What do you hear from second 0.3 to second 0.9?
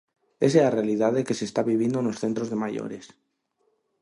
Esa é a